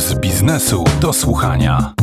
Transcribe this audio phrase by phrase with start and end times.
[0.00, 1.94] z biznesu do słuchania.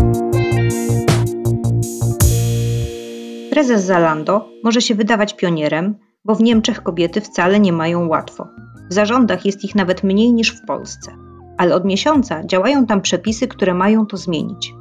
[3.51, 8.47] Prezes Zalando może się wydawać pionierem, bo w Niemczech kobiety wcale nie mają łatwo.
[8.89, 11.11] W zarządach jest ich nawet mniej niż w Polsce,
[11.57, 14.73] ale od miesiąca działają tam przepisy, które mają to zmienić.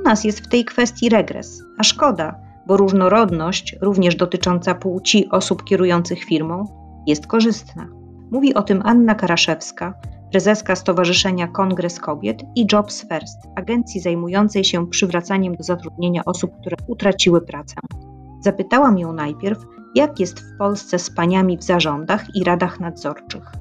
[0.00, 5.64] U nas jest w tej kwestii regres, a szkoda, bo różnorodność, również dotycząca płci osób
[5.64, 6.64] kierujących firmą,
[7.06, 7.88] jest korzystna.
[8.30, 9.94] Mówi o tym Anna Karaszewska,
[10.30, 16.76] prezeska Stowarzyszenia Kongres Kobiet i Jobs First, agencji zajmującej się przywracaniem do zatrudnienia osób, które
[16.86, 17.74] utraciły pracę.
[18.40, 19.58] Zapytałam ją najpierw,
[19.94, 23.52] jak jest w Polsce z paniami w zarządach i radach nadzorczych.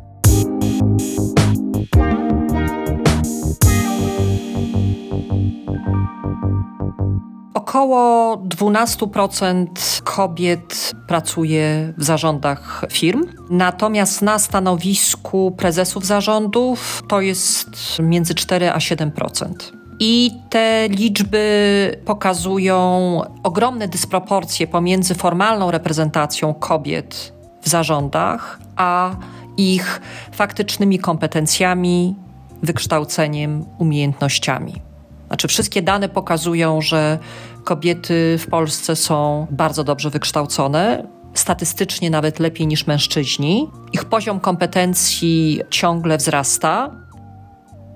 [7.54, 9.68] Około 12%
[10.04, 18.78] kobiet pracuje w zarządach firm, natomiast na stanowisku prezesów zarządów to jest między 4 a
[18.78, 19.54] 7%.
[20.00, 29.16] I te liczby pokazują ogromne dysproporcje pomiędzy formalną reprezentacją kobiet w zarządach, a
[29.58, 32.16] ich faktycznymi kompetencjami,
[32.64, 34.82] wykształceniem, umiejętnościami.
[35.28, 37.20] Znaczy, wszystkie dane pokazują, że
[37.64, 43.70] kobiety w Polsce są bardzo dobrze wykształcone, statystycznie nawet lepiej niż mężczyźni.
[43.94, 46.92] Ich poziom kompetencji ciągle wzrasta.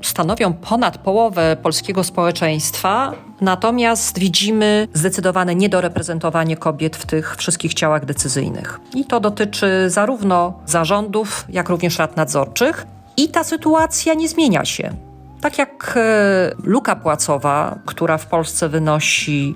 [0.02, 8.80] Stanowią ponad połowę polskiego społeczeństwa, natomiast widzimy zdecydowane niedoreprezentowanie kobiet w tych wszystkich ciałach decyzyjnych.
[8.96, 12.88] I to dotyczy zarówno zarządów, jak również rad nadzorczych.
[13.18, 14.94] I ta sytuacja nie zmienia się.
[15.42, 19.56] Tak jak e, luka płacowa, która w Polsce wynosi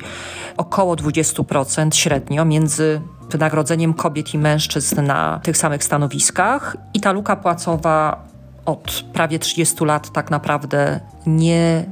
[0.57, 3.01] około 20% średnio między
[3.33, 8.23] wynagrodzeniem kobiet i mężczyzn na tych samych stanowiskach, i ta luka płacowa
[8.65, 11.85] od prawie 30 lat tak naprawdę nie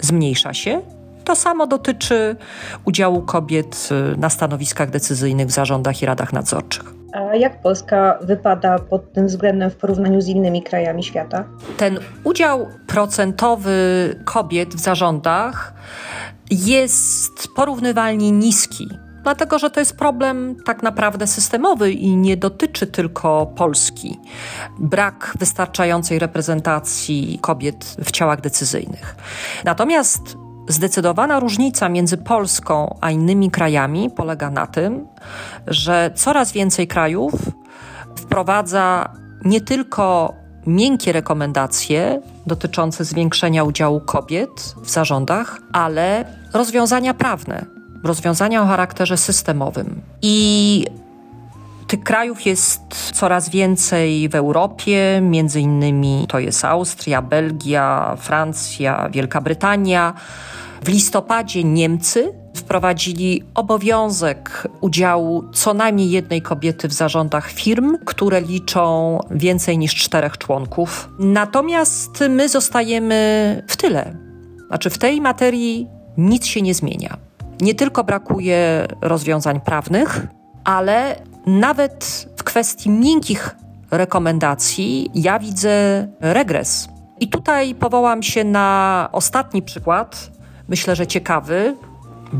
[0.00, 0.82] zmniejsza się.
[1.24, 2.36] To samo dotyczy
[2.84, 6.84] udziału kobiet e, na stanowiskach decyzyjnych w zarządach i radach nadzorczych.
[7.12, 11.44] A jak Polska wypada pod tym względem w porównaniu z innymi krajami świata?
[11.76, 13.70] Ten udział procentowy
[14.24, 15.72] kobiet w zarządach
[16.50, 18.88] jest porównywalnie niski.
[19.22, 24.20] Dlatego, że to jest problem tak naprawdę systemowy i nie dotyczy tylko Polski.
[24.78, 29.16] Brak wystarczającej reprezentacji kobiet w ciałach decyzyjnych.
[29.64, 30.36] Natomiast
[30.68, 35.06] Zdecydowana różnica między Polską a innymi krajami polega na tym,
[35.66, 37.32] że coraz więcej krajów
[38.16, 39.12] wprowadza
[39.44, 40.34] nie tylko
[40.66, 47.66] miękkie rekomendacje dotyczące zwiększenia udziału kobiet w zarządach, ale rozwiązania prawne,
[48.04, 50.00] rozwiązania o charakterze systemowym.
[50.22, 50.84] I
[51.88, 52.80] tych krajów jest
[53.14, 60.14] coraz więcej w Europie, między innymi to jest Austria, Belgia, Francja, Wielka Brytania.
[60.82, 69.18] W listopadzie Niemcy wprowadzili obowiązek udziału co najmniej jednej kobiety w zarządach firm, które liczą
[69.30, 71.08] więcej niż czterech członków.
[71.18, 74.16] Natomiast my zostajemy w tyle.
[74.66, 77.27] Znaczy, w tej materii nic się nie zmienia.
[77.60, 80.26] Nie tylko brakuje rozwiązań prawnych,
[80.64, 83.56] ale nawet w kwestii miękkich
[83.90, 86.88] rekomendacji ja widzę regres.
[87.20, 90.30] I tutaj powołam się na ostatni przykład,
[90.68, 91.76] myślę, że ciekawy.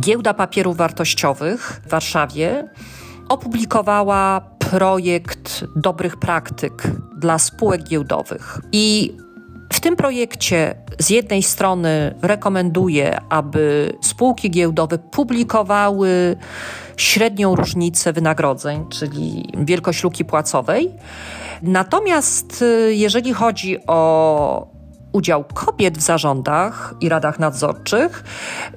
[0.00, 2.68] Giełda Papierów Wartościowych w Warszawie
[3.28, 4.40] opublikowała
[4.70, 6.82] projekt dobrych praktyk
[7.16, 8.60] dla spółek giełdowych.
[8.72, 9.16] I
[9.78, 16.36] w tym projekcie z jednej strony rekomenduje, aby spółki giełdowe publikowały
[16.96, 20.90] średnią różnicę wynagrodzeń, czyli wielkość luki płacowej.
[21.62, 24.77] Natomiast y, jeżeli chodzi o
[25.12, 28.24] udział kobiet w zarządach i radach nadzorczych,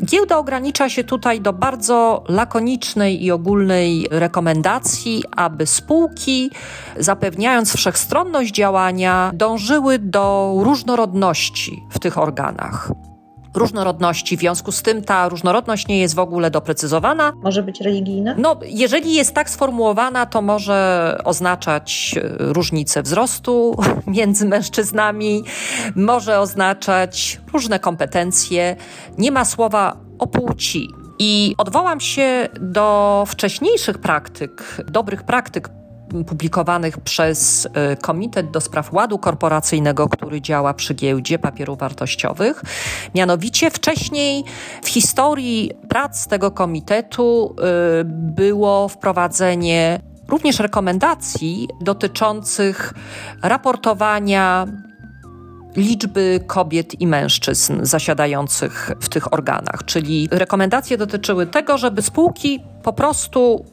[0.06, 6.52] giełda ogranicza się tutaj do bardzo lakonicznej i ogólnej rekomendacji, aby spółki,
[6.98, 12.92] zapewniając wszechstronność działania, dążyły do różnorodności w tych organach
[13.54, 14.38] różnorodności.
[14.38, 17.34] W związku z tym ta różnorodność nie jest w ogóle doprecyzowana.
[17.44, 18.36] Może być religijna?
[18.38, 23.76] No, jeżeli jest tak sformułowana, to może oznaczać e, różnicę wzrostu
[24.08, 25.44] między mężczyznami,
[25.96, 28.76] może oznaczać różne kompetencje.
[29.18, 30.88] Nie ma słowa o płci.
[31.20, 35.70] I odwołam się do wcześniejszych praktyk, dobrych praktyk
[36.28, 42.64] publikowanych przez e, Komitet do Spraw Ładu Korporacyjnego, który działa przy giełdzie papierów wartościowych.
[43.16, 44.44] Mianowicie wcześniej
[44.84, 52.94] w historii prac tego komitetu e, było wprowadzenie również rekomendacji dotyczących
[53.42, 54.68] raportowania
[55.76, 59.86] liczby kobiet i mężczyzn zasiadających w tych organach.
[59.86, 63.66] Czyli rekomendacje dotyczyły tego, żeby spółki po prostu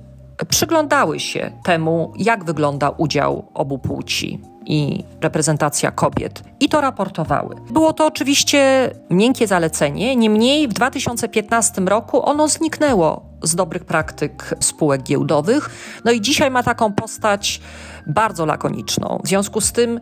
[0.48, 7.54] przyglądały się temu, jak wygląda udział obu płci i reprezentacja kobiet i to raportowały.
[7.70, 15.02] Było to oczywiście miękkie zalecenie, niemniej w 2015 roku ono zniknęło z dobrych praktyk spółek
[15.02, 15.70] giełdowych.
[16.04, 17.60] No i dzisiaj ma taką postać
[18.06, 19.20] bardzo lakoniczną.
[19.24, 20.00] W związku z tym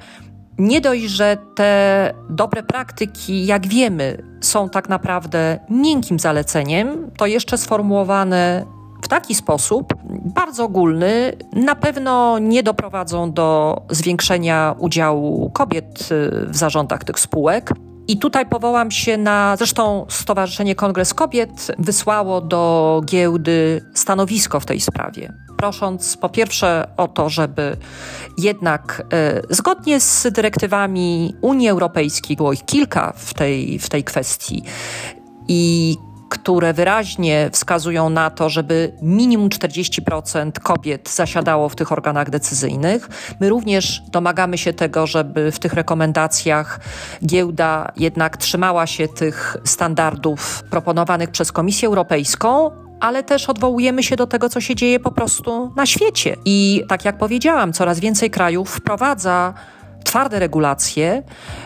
[0.59, 7.59] nie dość, że te dobre praktyki, jak wiemy, są tak naprawdę miękkim zaleceniem, to jeszcze
[7.59, 8.65] sformułowane
[9.07, 9.95] w taki sposób
[10.35, 17.71] bardzo ogólny na pewno nie doprowadzą do zwiększenia udziału kobiet y, w zarządach tych spółek.
[18.09, 24.81] I tutaj powołam się na, zresztą Stowarzyszenie Kongres Kobiet wysłało do giełdy stanowisko w tej
[24.81, 27.77] sprawie, prosząc po pierwsze o to, żeby
[28.39, 34.63] jednak e, zgodnie z dyrektywami Unii Europejskiej, było ich kilka w tej, w tej kwestii,
[35.49, 35.97] i
[36.29, 43.09] które wyraźnie wskazują na to, żeby minimum 40% kobiet zasiadało w tych organach decyzyjnych.
[43.41, 46.81] My również domagamy się tego, żeby w tych rekomendacjach
[47.27, 52.71] giełda jednak trzymała się tych standardów proponowanych przez Komisję Europejską,
[53.01, 56.37] ale też odwołujemy się do tego, co się dzieje po prostu na świecie.
[56.45, 59.55] I tak jak powiedziałam, coraz więcej krajów wprowadza
[60.07, 61.23] twarde regulacje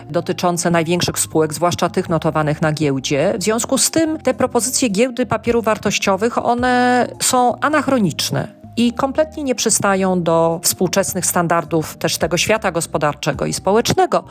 [0.09, 3.33] dotyczące największych spółek, zwłaszcza tych notowanych na giełdzie.
[3.37, 9.55] W związku z tym te propozycje giełdy papierów wartościowych, one są anachroniczne i kompletnie nie
[9.55, 14.23] przystają do współczesnych standardów też tego świata gospodarczego i społecznego.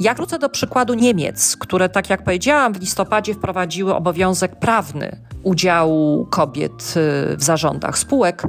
[0.00, 6.26] Jak wrócę do przykładu Niemiec, które, tak jak powiedziałam, w listopadzie wprowadziły obowiązek prawny udziału
[6.30, 6.94] kobiet
[7.32, 8.42] y, w zarządach spółek.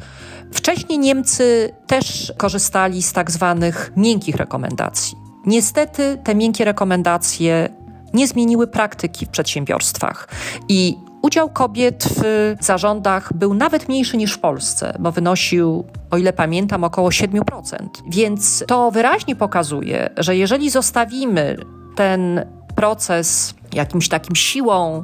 [0.53, 5.17] Wcześniej Niemcy też korzystali z tak zwanych miękkich rekomendacji.
[5.45, 7.69] Niestety te miękkie rekomendacje
[8.13, 10.27] nie zmieniły praktyki w przedsiębiorstwach
[10.69, 16.33] i udział kobiet w zarządach był nawet mniejszy niż w Polsce, bo wynosił, o ile
[16.33, 17.41] pamiętam, około 7%.
[18.07, 21.57] Więc to wyraźnie pokazuje, że jeżeli zostawimy
[21.95, 22.45] ten
[22.75, 25.03] proces jakimś takim siłą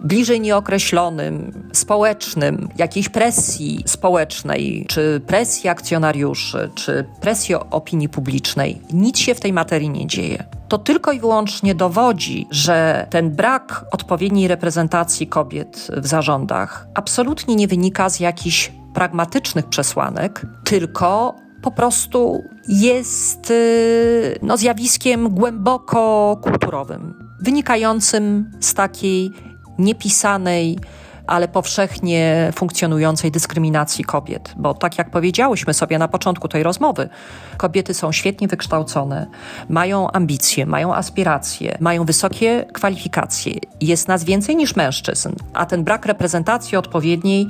[0.00, 9.34] bliżej nieokreślonym, społecznym, jakiejś presji społecznej, czy presji akcjonariuszy, czy presji opinii publicznej, nic się
[9.34, 10.44] w tej materii nie dzieje.
[10.68, 17.68] To tylko i wyłącznie dowodzi, że ten brak odpowiedniej reprezentacji kobiet w zarządach absolutnie nie
[17.68, 28.50] wynika z jakichś pragmatycznych przesłanek, tylko po prostu jest y, no, zjawiskiem głęboko kulturowym, wynikającym
[28.60, 29.32] z takiej
[29.78, 30.78] niepisanej,
[31.28, 34.54] ale powszechnie funkcjonującej dyskryminacji kobiet.
[34.56, 37.08] Bo tak jak powiedziałyśmy sobie na początku tej rozmowy,
[37.56, 39.26] kobiety są świetnie wykształcone,
[39.68, 43.52] mają ambicje, mają aspiracje, mają wysokie kwalifikacje.
[43.80, 47.46] Jest nas więcej niż mężczyzn, a ten brak reprezentacji odpowiedniej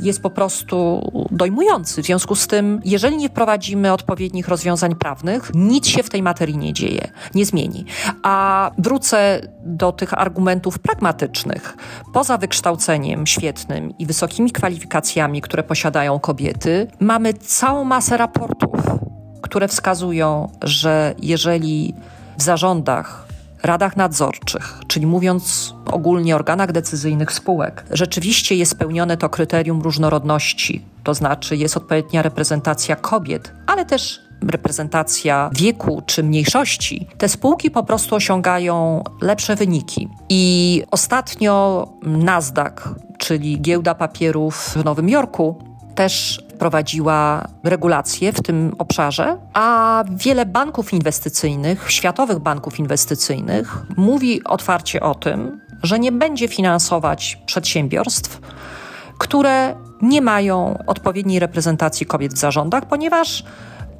[0.00, 1.00] jest po prostu
[1.30, 2.02] dojmujący.
[2.02, 6.58] W związku z tym, jeżeli nie wprowadzimy odpowiednich rozwiązań prawnych, nic się w tej materii
[6.58, 7.84] nie dzieje, nie zmieni.
[8.22, 11.76] A wrócę do tych argumentów pragmatycznych.
[12.12, 18.80] Poza wykształceniem świetnym i wysokimi kwalifikacjami, które posiadają kobiety, mamy całą masę raportów,
[19.42, 21.94] które wskazują, że jeżeli
[22.38, 23.26] w zarządach,
[23.62, 31.14] radach nadzorczych, czyli mówiąc ogólnie organach decyzyjnych spółek, rzeczywiście jest spełnione to kryterium różnorodności, to
[31.14, 38.14] znaczy jest odpowiednia reprezentacja kobiet, ale też reprezentacja wieku czy mniejszości, te spółki po prostu
[38.14, 40.08] osiągają lepsze wyniki.
[40.28, 49.38] I ostatnio Nasdaq, czyli giełda papierów w Nowym Jorku, też wprowadziła regulacje w tym obszarze,
[49.54, 57.38] a wiele banków inwestycyjnych, światowych banków inwestycyjnych, mówi otwarcie o tym, że nie będzie finansować
[57.46, 58.40] przedsiębiorstw,
[59.18, 63.44] które nie mają odpowiedniej reprezentacji kobiet w zarządach, ponieważ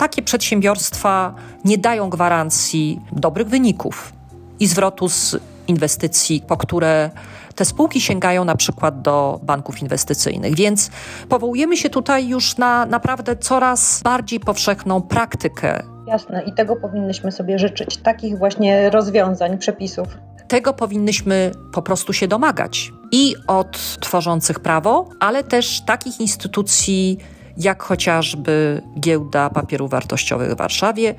[0.00, 4.12] takie przedsiębiorstwa nie dają gwarancji dobrych wyników
[4.60, 5.36] i zwrotu z
[5.68, 7.10] inwestycji, po które
[7.54, 10.54] te spółki sięgają na przykład do banków inwestycyjnych.
[10.54, 10.90] Więc
[11.28, 15.82] powołujemy się tutaj już na naprawdę coraz bardziej powszechną praktykę.
[16.06, 20.08] Jasne, i tego powinnyśmy sobie życzyć, takich właśnie rozwiązań, przepisów.
[20.48, 27.18] Tego powinnyśmy po prostu się domagać i od tworzących prawo, ale też takich instytucji,
[27.56, 31.14] jak chociażby Giełda Papierów Wartościowych w Warszawie.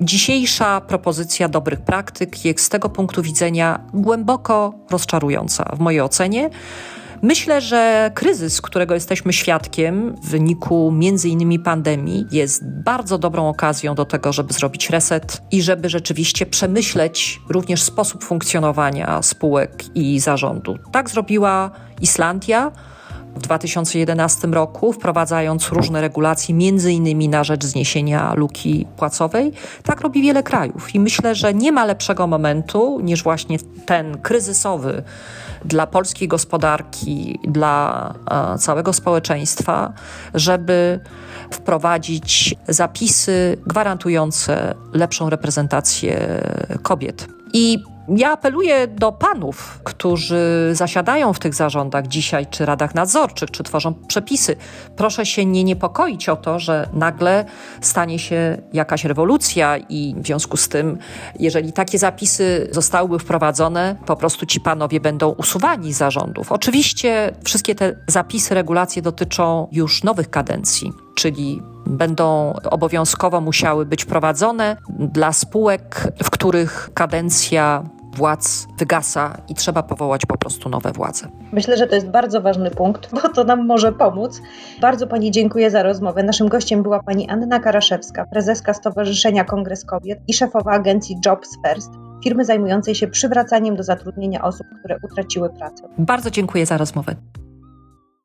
[0.00, 6.50] Dzisiejsza propozycja dobrych praktyk jest z tego punktu widzenia głęboko rozczarująca w mojej ocenie,
[7.22, 13.94] Myślę, że kryzys, którego jesteśmy świadkiem w wyniku między innymi pandemii, jest bardzo dobrą okazją
[13.94, 20.78] do tego, żeby zrobić reset i żeby rzeczywiście przemyśleć również sposób funkcjonowania spółek i zarządu.
[20.92, 21.70] Tak zrobiła
[22.00, 22.72] Islandia
[23.38, 29.52] w 2011 roku, wprowadzając różne regulacje, między innymi na rzecz zniesienia luki płacowej.
[29.82, 35.02] Tak robi wiele krajów i myślę, że nie ma lepszego momentu niż właśnie ten kryzysowy
[35.64, 38.14] dla polskiej gospodarki, dla
[38.58, 39.92] całego społeczeństwa,
[40.34, 41.00] żeby
[41.50, 46.42] wprowadzić zapisy gwarantujące lepszą reprezentację
[46.82, 47.28] kobiet.
[47.52, 47.78] I
[48.16, 53.94] ja apeluję do panów, którzy zasiadają w tych zarządach dzisiaj, czy radach nadzorczych, czy tworzą
[53.94, 54.56] przepisy.
[54.96, 57.44] Proszę się nie niepokoić o to, że nagle
[57.80, 60.98] stanie się jakaś rewolucja i w związku z tym,
[61.38, 66.52] jeżeli takie zapisy zostałyby wprowadzone, po prostu ci panowie będą usuwani z zarządów.
[66.52, 74.76] Oczywiście wszystkie te zapisy, regulacje dotyczą już nowych kadencji, czyli będą obowiązkowo musiały być wprowadzone
[74.98, 77.82] dla spółek, w których kadencja
[78.16, 81.28] władz wygasa i trzeba powołać po prostu nowe władze.
[81.52, 84.40] Myślę, że to jest bardzo ważny punkt, bo to nam może pomóc.
[84.80, 86.22] Bardzo Pani dziękuję za rozmowę.
[86.22, 91.90] Naszym gościem była Pani Anna Karaszewska, prezeska Stowarzyszenia Kongres Kobiet i szefowa agencji Jobs First,
[92.24, 95.88] firmy zajmującej się przywracaniem do zatrudnienia osób, które utraciły pracę.
[95.98, 97.14] Bardzo dziękuję za rozmowę.